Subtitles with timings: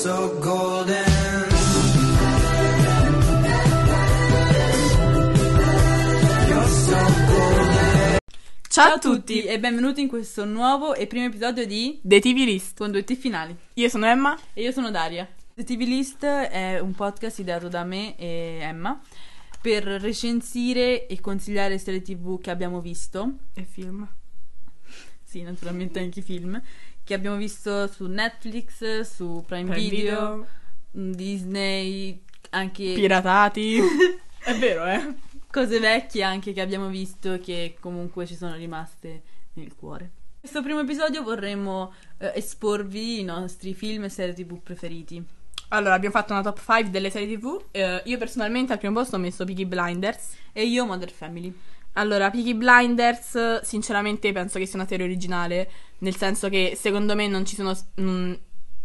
[0.00, 1.04] so golden.
[6.46, 8.18] You're so golden.
[8.68, 12.78] Ciao a tutti e benvenuti in questo nuovo e primo episodio di The TV List.
[12.78, 13.56] Con due T finali.
[13.74, 14.38] Io sono Emma.
[14.52, 15.28] E io sono Daria.
[15.54, 19.00] The TV List è un podcast ideato da me e Emma
[19.60, 23.32] per recensire e consigliare serie TV che abbiamo visto.
[23.52, 24.08] E film.
[25.28, 26.58] Sì, naturalmente anche i film
[27.04, 30.46] che abbiamo visto su Netflix, su Prime, Prime Video,
[30.96, 33.78] mm, Disney, anche Piratati.
[34.42, 35.14] È vero, eh?
[35.50, 39.22] cose vecchie anche che abbiamo visto che comunque ci sono rimaste
[39.54, 40.04] nel cuore.
[40.04, 45.22] In questo primo episodio vorremmo eh, esporvi i nostri film e serie TV preferiti.
[45.68, 47.64] Allora, abbiamo fatto una top 5 delle serie TV.
[47.72, 50.36] Eh, io personalmente al primo posto ho messo Peaky Blinders.
[50.52, 51.54] E io Mother Family.
[51.94, 57.26] Allora, Peaky Blinders, sinceramente penso che sia una serie originale, nel senso che secondo me
[57.26, 58.32] non ci sono, mm,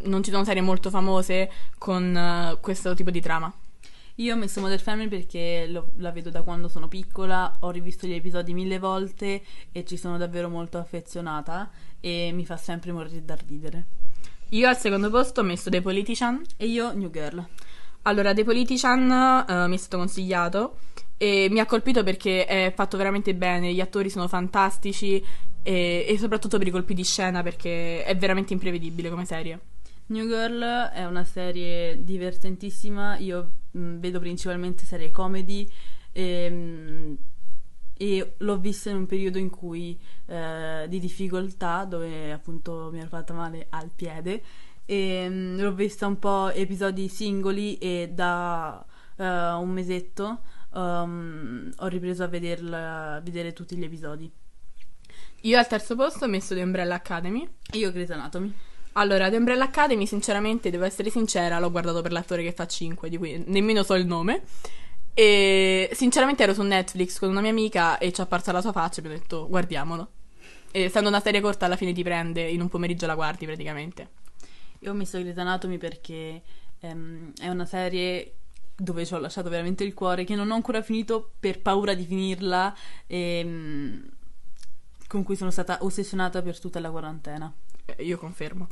[0.06, 3.54] non ci sono serie molto famose con eh, questo tipo di trama.
[4.18, 8.06] Io ho messo Mother Family perché lo- la vedo da quando sono piccola, ho rivisto
[8.08, 13.24] gli episodi mille volte e ci sono davvero molto affezionata e mi fa sempre morire
[13.26, 13.86] da ridere.
[14.50, 16.42] Io al secondo posto ho messo The Politician.
[16.58, 17.44] E io New Girl.
[18.04, 20.78] Allora, The Politician eh, mi è stato consigliato
[21.18, 25.24] e mi ha colpito perché è fatto veramente bene, gli attori sono fantastici
[25.64, 29.60] e, e soprattutto per i colpi di scena perché è veramente imprevedibile come serie.
[30.08, 30.62] New Girl
[30.92, 35.70] è una serie divertentissima, io mh, vedo principalmente serie comedy
[36.12, 37.18] ehm,
[37.96, 43.08] e l'ho vista in un periodo in cui eh, di difficoltà dove appunto mi ero
[43.08, 44.42] fatta male al piede
[44.86, 50.42] e mh, l'ho vista un po' episodi singoli e da eh, un mesetto
[50.74, 54.32] um, ho ripreso a vederla, a vedere tutti gli episodi.
[55.42, 57.48] Io al terzo posto ho messo The Umbrella Academy.
[57.72, 58.54] E io Grey's Anatomy.
[58.94, 63.10] Allora, The Umbrella Academy, sinceramente, devo essere sincera, l'ho guardato per l'attore che fa 5,
[63.10, 64.44] di cui nemmeno so il nome.
[65.14, 68.72] E sinceramente ero su Netflix con una mia amica e ci è apparsa la sua
[68.72, 70.10] faccia e mi ho detto guardiamolo.
[70.72, 74.10] E essendo una serie corta alla fine ti prende, in un pomeriggio la guardi praticamente.
[74.80, 76.42] Io ho messo Grey's Anatomy perché
[76.80, 78.36] ehm, è una serie
[78.76, 82.06] dove ci ho lasciato veramente il cuore, che non ho ancora finito per paura di
[82.06, 82.76] finirla,
[83.08, 84.02] e,
[85.08, 87.52] con cui sono stata ossessionata per tutta la quarantena.
[87.86, 88.68] Eh, Io confermo.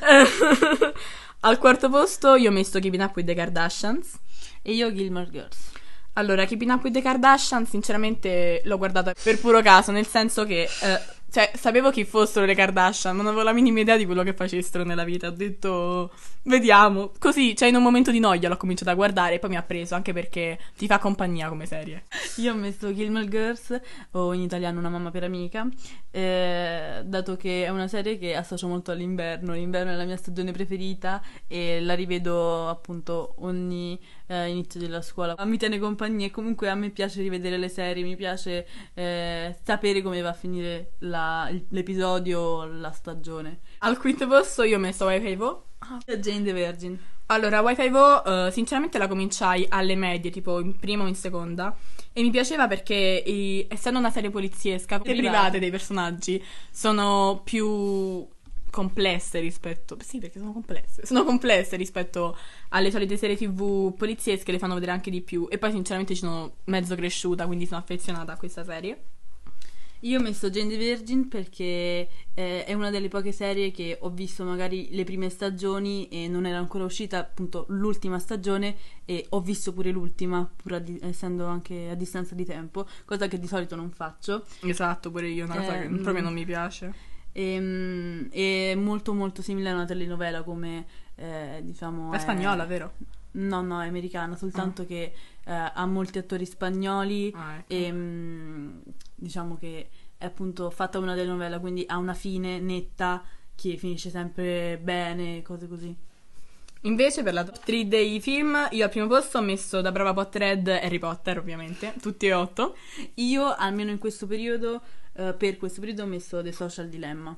[1.44, 4.16] Al quarto posto io ho messo Keeping Up with the Kardashians.
[4.62, 5.72] E io Gilmore Girls.
[6.14, 10.62] Allora, Keeping Up with the Kardashians, sinceramente l'ho guardata per puro caso, nel senso che,
[10.62, 11.00] eh,
[11.32, 14.34] cioè, sapevo chi fossero le Kardashian, ma non avevo la minima idea di quello che
[14.34, 15.28] facessero nella vita.
[15.28, 16.12] Ho detto,
[16.42, 17.10] vediamo.
[17.18, 19.62] Così, cioè, in un momento di noia l'ho cominciato a guardare e poi mi ha
[19.62, 22.04] preso, anche perché ti fa compagnia come serie.
[22.36, 25.66] Io ho messo Gilmore Girls, o in italiano Una mamma per amica,
[26.10, 29.54] eh, dato che è una serie che associo molto all'inverno.
[29.54, 35.34] L'inverno è la mia stagione preferita e la rivedo appunto ogni eh, inizio della scuola.
[35.46, 40.02] Mi tiene compagnia e comunque a me piace rivedere le serie, mi piace eh, sapere
[40.02, 41.20] come va a finire la-
[41.68, 43.60] l'episodio, la stagione.
[43.78, 45.64] Al quinto posto io ho messo Wi-Fi Vo.
[46.06, 46.98] Jane the Virgin.
[47.26, 51.74] Allora, Wi-Fi Vo, eh, sinceramente la cominciai alle medie, tipo in prima o in seconda.
[52.12, 55.20] E mi piaceva perché, i- essendo una serie poliziesca, le Private.
[55.28, 58.26] private dei personaggi sono più
[58.70, 59.96] complesse rispetto.
[60.00, 61.04] Sì, perché sono complesse.
[61.06, 62.36] Sono complesse rispetto
[62.70, 65.46] alle solite serie TV poliziesche, le fanno vedere anche di più.
[65.50, 69.04] E poi, sinceramente, ci sono mezzo cresciuta, quindi sono affezionata a questa serie.
[70.04, 74.10] Io ho messo Jane the Virgin perché eh, è una delle poche serie che ho
[74.10, 79.40] visto magari le prime stagioni e non era ancora uscita appunto l'ultima stagione e ho
[79.40, 83.76] visto pure l'ultima, pur di- essendo anche a distanza di tempo, cosa che di solito
[83.76, 84.44] non faccio.
[84.62, 86.92] Esatto, pure io, una cosa che Ehm, proprio non mi piace.
[87.30, 92.12] E, mm, è molto molto simile a una telenovela come eh, diciamo...
[92.12, 92.92] È spagnola, vero?
[93.34, 95.12] No, no, è americana, soltanto che
[95.44, 97.72] eh, ha molti attori spagnoli Ah, ecco.
[97.72, 98.78] e mm,
[99.14, 103.22] diciamo che è appunto fatta una telenovela, quindi ha una fine netta
[103.54, 105.94] che finisce sempre bene, cose così.
[106.84, 110.12] Invece per la top 3 dei film, io al primo posto ho messo da brava
[110.12, 112.76] Potterhead Harry Potter, ovviamente, tutti e otto.
[113.14, 114.80] Io, almeno in questo periodo,
[115.14, 117.36] eh, per questo periodo ho messo The Social Dilemma.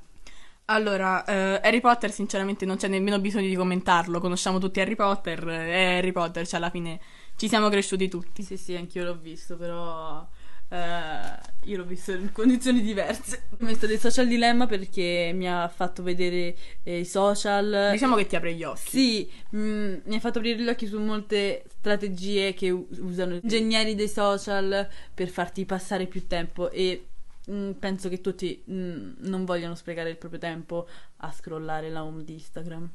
[0.67, 5.47] Allora, eh, Harry Potter sinceramente non c'è nemmeno bisogno di commentarlo, conosciamo tutti Harry Potter,
[5.47, 6.99] eh, è Harry Potter, cioè alla fine
[7.37, 8.43] ci siamo cresciuti tutti.
[8.43, 10.27] Sì, sì, anch'io l'ho visto, però
[10.69, 13.45] eh, io l'ho visto in condizioni diverse.
[13.51, 17.91] Ho messo The Social Dilemma perché mi ha fatto vedere eh, i social.
[17.93, 18.89] Diciamo che ti apre gli occhi.
[18.89, 23.95] Sì, mm, mi ha fatto aprire gli occhi su molte strategie che usano gli ingegneri
[23.95, 27.07] dei social per farti passare più tempo e
[27.51, 30.89] mm, penso che tutti mm, non vogliono sprecare il proprio tempo
[31.19, 32.91] a scrollare la home di Instagram.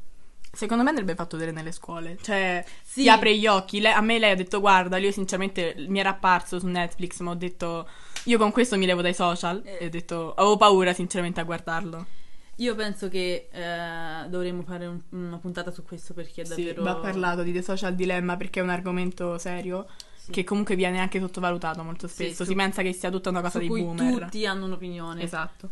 [0.51, 2.18] Secondo me andrebbe fatto vedere nelle scuole.
[2.22, 3.04] Cioè, Sì.
[3.04, 3.80] ti apre gli occhi.
[3.80, 7.31] Lei- a me lei ha detto, guarda, io sinceramente mi era apparso su Netflix, ma
[7.31, 7.88] ho detto,
[8.25, 9.62] io con questo mi levo dai social.
[9.63, 9.78] Eh.
[9.81, 12.06] E ho detto, avevo paura sinceramente a guardarlo.
[12.56, 16.84] Io penso che eh, dovremmo fare un- una puntata su questo perché è Sì, davvero...
[16.84, 19.88] va parlato di The Social Dilemma perché è un argomento serio
[20.18, 20.31] Sì.
[20.31, 22.44] che comunque viene anche sottovalutato molto Sì, spesso.
[22.44, 24.24] su- si pensa che sia tutta una cosa dei cui boomer.
[24.24, 25.22] tutti hanno un'opinione.
[25.24, 25.69] Esatto.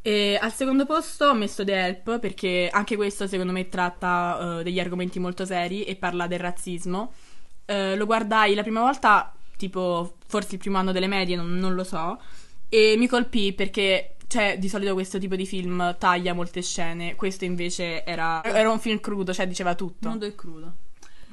[0.00, 4.62] E al secondo posto ho messo The Help perché anche questo secondo me tratta eh,
[4.62, 7.12] degli argomenti molto seri e parla del razzismo.
[7.66, 11.74] Eh, lo guardai la prima volta, tipo forse il primo anno delle medie, non, non
[11.74, 12.18] lo so,
[12.68, 17.46] e mi colpì perché cioè, di solito questo tipo di film taglia molte scene, questo
[17.46, 20.08] invece era, era un film crudo, cioè diceva tutto.
[20.10, 20.72] Nudo e crudo.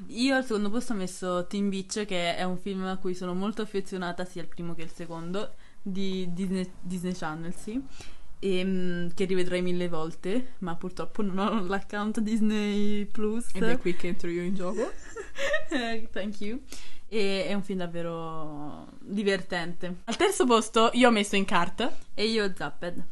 [0.07, 3.33] Io al secondo posto ho messo Teen Beach, che è un film a cui sono
[3.33, 7.81] molto affezionata, sia il primo che il secondo, di Disney, Disney Channel, sì.
[8.39, 13.47] E, mm, che rivedrei mille volte, ma purtroppo non ho l'account Disney Plus.
[13.53, 14.91] Ed è qui che entro io in gioco.
[15.67, 16.61] Eh, Thank you.
[17.09, 19.97] E è un film davvero divertente.
[20.05, 21.91] Al terzo posto io ho messo In Cart.
[22.13, 23.03] E io Zapped.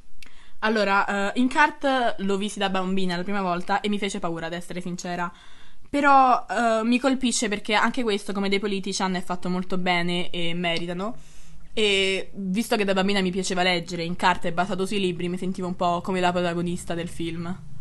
[0.59, 4.45] Allora, eh, in kart l'ho visti da bambina la prima volta e mi fece paura,
[4.45, 5.31] ad essere sincera.
[5.89, 10.53] Però eh, mi colpisce perché anche questo, come dei politician, è fatto molto bene e
[10.53, 11.15] meritano.
[11.73, 15.37] E visto che da bambina mi piaceva leggere, in carta è basato sui libri, mi
[15.37, 17.71] sentivo un po' come la protagonista del film.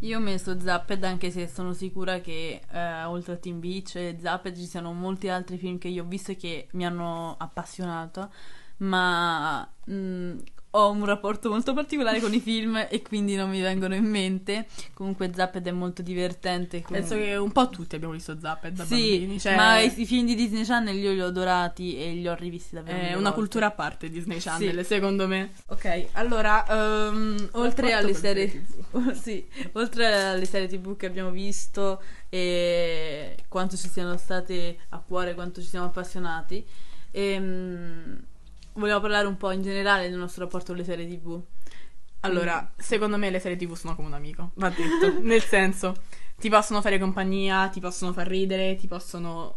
[0.00, 4.16] Io ho messo Zapped anche se sono sicura che eh, oltre a Teen Beach e
[4.18, 8.30] Zapped ci siano molti altri film che io ho visto e che mi hanno appassionato,
[8.78, 10.38] ma mm,
[10.72, 14.66] ho un rapporto molto particolare con i film e quindi non mi vengono in mente.
[14.94, 16.84] Comunque Zapped è molto divertente.
[16.88, 19.40] Penso che un po' tutti abbiamo visto Zapped da Sì, bambini.
[19.40, 22.34] Cioè, ma i, i film di Disney Channel io li ho adorati e li ho
[22.34, 22.96] rivisti davvero.
[22.96, 23.34] è una volte.
[23.34, 24.84] cultura a parte Disney Channel, Sì.
[24.84, 25.52] secondo me.
[25.66, 28.64] Ok, allora, ehm, Oltre alle serie,
[29.20, 35.34] sì, oltre alle serie tv che abbiamo visto e quanto ci siano state a cuore,
[35.34, 36.64] quanto ci siamo appassionati,
[37.10, 38.22] ehm,
[38.74, 41.40] volevo parlare un po' in generale del nostro rapporto con le serie tv.
[42.20, 45.20] Allora, secondo me le serie TV sono come un amico, va detto.
[45.22, 45.94] Nel senso,
[46.38, 49.56] ti possono fare compagnia, ti possono far ridere, ti possono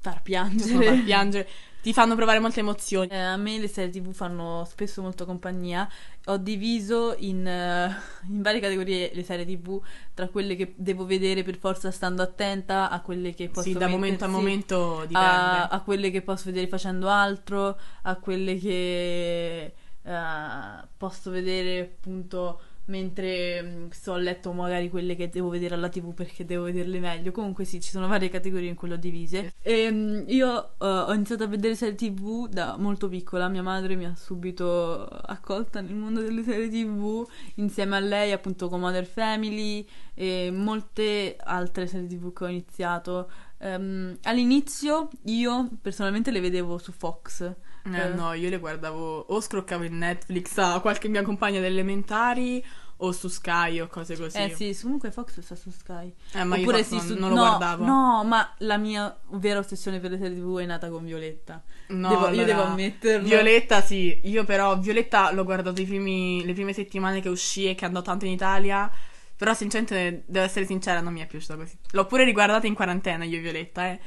[0.00, 0.84] Far piangere.
[0.84, 1.48] far piangere,
[1.84, 3.08] ti fanno provare molte emozioni.
[3.10, 5.86] Eh, a me le serie tv fanno spesso molto compagnia.
[6.28, 7.94] Ho diviso in, eh,
[8.28, 9.78] in varie categorie le serie tv,
[10.14, 13.86] tra quelle che devo vedere per forza stando attenta, a quelle che posso Sì, da
[13.86, 15.18] momento a momento dipende.
[15.18, 22.60] a, a quelle che posso vedere facendo altro, a quelle che eh, posso vedere appunto
[22.86, 26.98] mentre mm, sto a letto, magari quelle che devo vedere alla TV perché devo vederle
[26.98, 27.32] meglio.
[27.32, 29.54] Comunque sì, ci sono varie categorie in cui le ho divise.
[29.62, 33.96] E, mm, io eh, ho iniziato a vedere serie TV da molto piccola, mia madre
[33.96, 37.26] mi ha subito accolta nel mondo delle serie TV
[37.56, 43.30] insieme a lei appunto con Mother Family e molte altre serie TV che ho iniziato.
[43.58, 47.54] Ehm, all'inizio io personalmente le vedevo su Fox.
[47.86, 52.64] Eh, no, io le guardavo o scroccavo in Netflix a qualche mia compagna delle elementari
[52.98, 54.38] o su Sky o cose così.
[54.38, 56.14] Eh sì, comunque Fox sta su Sky.
[56.32, 57.84] Eh, ma io Oppure Fox sì, non, su- non lo no, guardavo.
[57.84, 61.62] No, ma la mia vera ossessione per le serie TV è nata con Violetta.
[61.88, 63.26] No, Devo- io allora, devo ammetterlo.
[63.28, 67.84] Violetta sì, io però Violetta l'ho guardato primi- le prime settimane che uscì e che
[67.84, 68.90] andò tanto in Italia,
[69.36, 71.76] però sinceramente devo essere sincera non mi è piaciuta così.
[71.90, 74.00] L'ho pure riguardata in quarantena io Violetta, eh.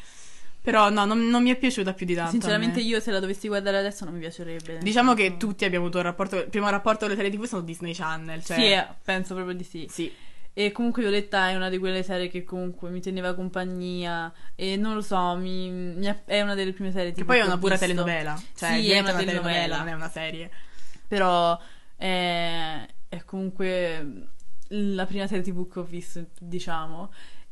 [0.67, 2.31] Però no, non, non mi è piaciuta più di tanto.
[2.31, 2.86] Sinceramente me.
[2.88, 4.79] io se la dovessi guardare adesso non mi piacerebbe.
[4.79, 7.62] Diciamo che tutti abbiamo avuto un rapporto, il primo rapporto con le serie TV sono
[7.62, 9.88] Disney Channel, cioè Sì, eh, penso proprio di sì.
[9.89, 10.13] sì.
[10.51, 14.93] E comunque Violetta è una di quelle serie che comunque mi teneva compagnia e non
[14.95, 17.57] lo so, mi, mi è, è una delle prime serie Che TV poi è una
[17.57, 17.88] pura visto.
[17.88, 19.77] telenovela, cioè Sì, è Violetta una telenovela.
[19.77, 20.51] non è una serie.
[21.07, 21.57] Però
[21.95, 24.05] è, è comunque
[24.67, 27.09] la prima serie TV che ho visto, diciamo.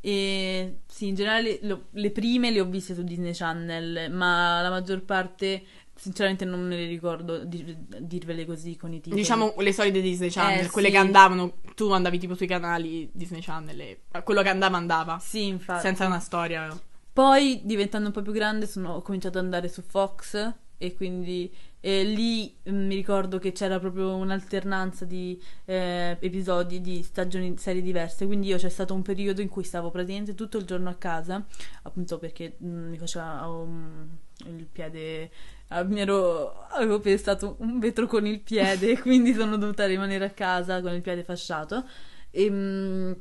[0.08, 4.70] E sì, in generale lo- le prime le ho viste su Disney Channel, ma la
[4.70, 5.64] maggior parte
[5.96, 9.20] sinceramente non me le ricordo di- dirvele così con i titoli.
[9.20, 10.94] Diciamo le solite Disney Channel, Eh, quelle sì.
[10.94, 15.48] che andavano, tu andavi tipo sui canali Disney Channel e quello che andava andava, Sì,
[15.48, 15.82] infatti.
[15.82, 16.80] senza una storia.
[17.12, 21.54] Poi, diventando un po' più grande, sono, ho cominciato ad andare su Fox e quindi
[21.80, 27.82] eh, lì mm, mi ricordo che c'era proprio un'alternanza di eh, episodi di stagioni, serie
[27.82, 28.26] diverse.
[28.26, 31.46] Quindi io c'è stato un periodo in cui stavo praticamente tutto il giorno a casa,
[31.84, 34.08] appunto perché mm, mi faceva um,
[34.48, 35.30] il piede.
[35.68, 40.82] ah, ero, avevo pestato un vetro con il piede, quindi sono dovuta rimanere a casa
[40.82, 41.86] con il piede fasciato.
[42.32, 43.12] E, mm,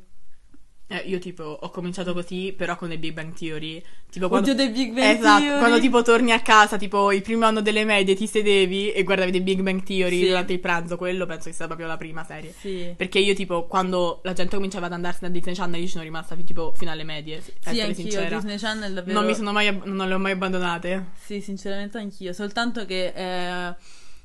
[0.87, 3.81] Eh, io tipo ho cominciato così, però con The Big Bang Theory.
[4.07, 4.51] Tipo quando...
[4.51, 5.57] Oddio The Big Bang esatto, Theory.
[5.59, 9.31] quando tipo torni a casa, tipo il primo anno delle medie, ti sedevi e guardavi
[9.31, 10.27] The Big Bang Theory Sì.
[10.27, 12.53] durante il pranzo, quello penso che sia proprio la prima serie.
[12.55, 12.93] Sì.
[12.95, 16.03] Perché io tipo quando la gente cominciava ad andarsene a Disney Channel io ci sono
[16.03, 17.51] rimasta tipo fino alle medie, sì,
[17.81, 18.35] anch'io, sincera.
[18.35, 19.17] Disney Channel davvero.
[19.19, 21.05] Non mi sono mai ab- non le ho mai abbandonate.
[21.19, 22.31] Sì, sinceramente anch'io.
[22.31, 23.75] Soltanto che eh,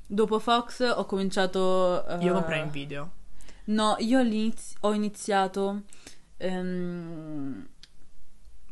[0.06, 2.06] dopo Fox ho cominciato.
[2.06, 3.10] eh, Io comprai in video.
[3.64, 5.82] No, io all'iniz- ho iniziato.
[6.40, 7.68] Ehm,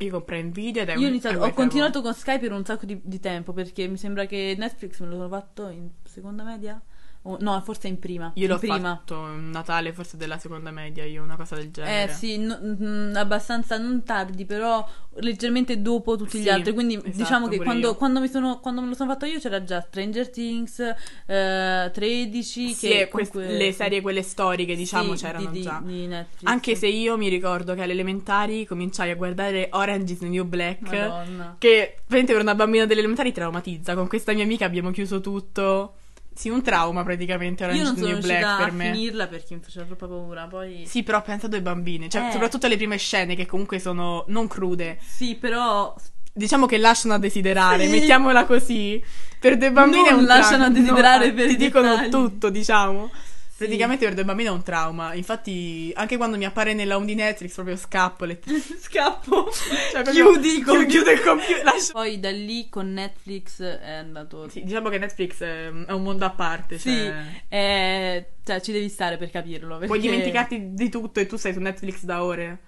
[0.00, 2.38] Io comprai in video ed è io ho, un- iniziato- è ho continuato con Sky
[2.38, 5.68] per un sacco di, di tempo perché mi sembra che Netflix me lo sono fatto
[5.68, 6.80] in seconda media.
[7.28, 8.30] O- no, forse in prima.
[8.34, 8.78] Io in l'ho prima.
[8.78, 12.10] fatto Natale forse della seconda media, io una cosa del genere.
[12.10, 14.86] Eh sì, no- mm, abbastanza non tardi, però
[15.20, 16.72] leggermente dopo tutti gli Sì, altri.
[16.72, 19.62] Quindi esatto, diciamo che quando, quando mi sono, quando me lo sono fatto io c'era
[19.62, 20.78] già Stranger Things,
[21.26, 25.80] eh, 13, Sì, che quest- comunque- le serie quelle storiche, diciamo, Sì, c'erano di, già.
[25.84, 26.50] di Netflix.
[26.50, 30.44] Anche se io mi ricordo che alle elementari cominciai a guardare Orange is the New
[30.44, 30.80] Black.
[30.82, 31.56] Madonna.
[31.58, 33.94] Che veramente per una bambina delle elementari traumatizza.
[33.94, 35.94] Con questa mia amica abbiamo chiuso tutto.
[36.38, 38.92] Sì, un trauma praticamente Orange Io non sono New Black riuscita per a me.
[38.92, 40.46] finirla perché mi faceva troppa paura.
[40.46, 42.08] Poi Sì, però pensa a due bambini.
[42.08, 42.30] Cioè, Eh.
[42.30, 44.98] soprattutto le prime scene che comunque sono non crude.
[45.04, 45.92] sì, però
[46.30, 47.90] Diciamo che lasciano a desiderare, Sì.
[47.90, 49.02] mettiamola così.
[49.40, 50.40] Per due bambini è Non un trauma.
[50.42, 53.10] lasciano a desiderare No, per Ti dicono tutto, diciamo.
[53.58, 53.64] Sì.
[53.64, 55.14] Praticamente per due bambini è un trauma.
[55.14, 58.24] Infatti, anche quando mi appare nella home di Netflix, proprio scappo.
[58.24, 58.38] Le...
[58.78, 59.50] scappo.
[59.50, 60.86] Cioè, proprio Chiudi computer.
[60.86, 61.64] chiudo il computer.
[61.64, 64.48] lascio- Poi da lì con Netflix è andato.
[64.48, 66.78] Sì, diciamo che Netflix è, è un mondo a parte.
[66.78, 67.24] Sì, Cioè...
[67.48, 69.78] eh, cioè ci devi stare per capirlo.
[69.78, 72.58] Puoi perché- dimenticarti di tutto e tu sei su Netflix da ore.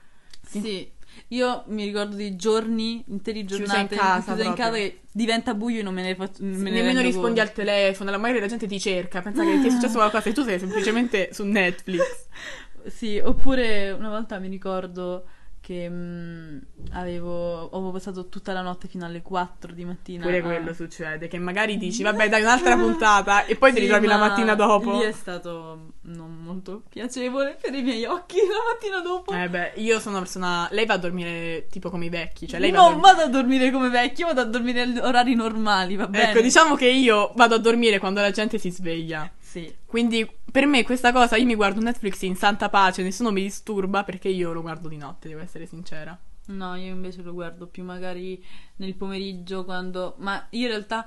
[0.45, 0.91] Sì.
[1.33, 5.79] Io mi ricordo di giorni, interi giornate in casa chiusa in casa che diventa buio
[5.79, 6.43] e non me ne faccio.
[6.43, 7.41] me ne Nemmeno rispondi conto.
[7.43, 10.33] al telefono, la magari la gente ti cerca, pensa che ti è successo qualcosa e
[10.33, 12.01] tu sei semplicemente su Netflix.
[12.87, 15.25] Sì, oppure una volta mi ricordo
[15.61, 16.59] che mm,
[16.93, 20.23] avevo, avevo passato tutta la notte fino alle 4 di mattina.
[20.25, 23.83] Pure a- quello succede, che magari dici, vabbè dai un'altra puntata e poi ti Sì,
[23.85, 24.93] ritrovi la ma mattina dopo.
[24.99, 29.33] Lì è stato non molto piacevole per i miei occhi la mattina dopo.
[29.33, 30.69] Eh beh, io sono una persona...
[30.73, 33.13] Lei va a dormire tipo come i vecchi, cioè lei va a non dormire...
[33.15, 36.31] vado a dormire come vecchio, vado a dormire agli orari normali, va bene?
[36.31, 39.31] Ecco, diciamo che io vado a dormire quando la gente si sveglia.
[39.51, 39.75] Sì.
[39.85, 44.05] Quindi per me questa cosa, io mi guardo Netflix in santa pace, nessuno mi disturba
[44.05, 46.17] perché io lo guardo di notte, devo essere sincera.
[46.47, 48.41] No, io invece lo guardo più magari
[48.77, 50.15] nel pomeriggio quando...
[50.19, 51.05] Ma io in realtà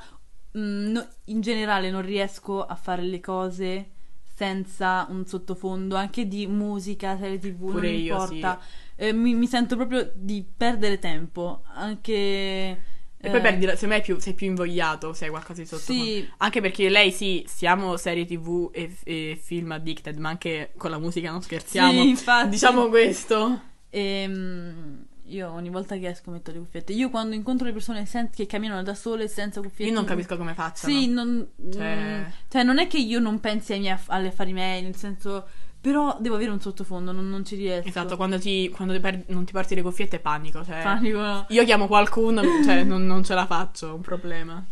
[0.57, 3.91] mm, no- in generale non riesco a fare le cose
[4.35, 8.59] senza un sottofondo, anche di musica, serie tv, non Pure io, importa.
[8.97, 12.91] Eh, mi, mi sento proprio di perdere tempo, anche...
[13.25, 15.67] E poi eh, perdi, la- secondo me più, sei più invogliato se hai qualcosa di
[15.67, 16.03] sottofondo.
[16.03, 20.89] Sì, Anche perché lei sì, siamo serie tv e, e film addicted, ma anche con
[20.91, 22.01] la musica non scherziamo.
[22.01, 22.49] Sì, infatti.
[22.49, 23.61] Diciamo questo.
[23.89, 26.91] Ehm, io ogni volta che esco metto le cuffiette.
[26.91, 29.85] Io quando incontro le persone sen- che camminano da sole senza cuffiette.
[29.91, 30.91] Io non capisco come facciano.
[30.93, 34.81] Sì, non, Cioè- mm, cioè, non è che io non pensi miei agli affari miei,
[34.81, 35.47] nel senso.
[35.83, 37.89] Però devo avere un sottofondo, non, non ci riesco.
[37.89, 40.63] Esatto, quando, ti, quando ti per- non ti porti le cuffiette panico.
[40.63, 41.45] Cioè, Panico, no.
[41.49, 44.65] Io chiamo qualcuno, cioè non, non ce la faccio, è un problema.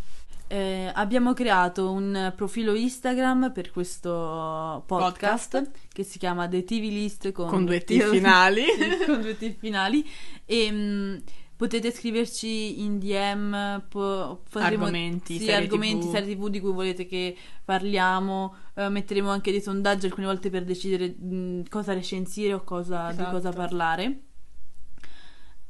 [0.48, 5.72] Eh, abbiamo creato un profilo Instagram per questo podcast, Podcast.
[5.92, 8.64] che si chiama The TV List con, Con due T finali.
[8.64, 10.10] Sì, con due T finali.
[10.46, 11.18] E mm,
[11.62, 16.12] potete scriverci in DM po- Argomenti, sì, serie argomenti, TV.
[16.12, 18.56] serie TV di cui volete che parliamo.
[18.74, 23.20] Eh, metteremo anche dei sondaggi alcune volte per decidere mm, cosa recensire o cosa, di
[23.22, 23.30] Esatto.
[23.30, 24.22] cosa parlare.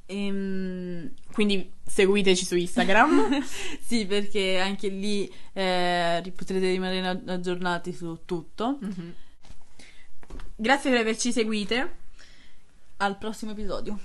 [0.06, 3.44] Ehm, Quindi seguiteci su Instagram.
[3.84, 8.78] sì, perché anche lì eh, potrete rimanere ag- aggiornati su tutto.
[8.80, 9.14] Mhm.
[10.56, 11.96] Grazie per averci seguite.
[12.96, 14.00] Al prossimo episodio.